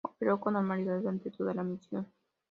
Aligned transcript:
Operó 0.03 0.39
con 0.39 0.53
normalidad 0.55 0.97
durante 0.97 1.29
toda 1.29 1.53
la 1.53 1.63
misión. 1.63 2.11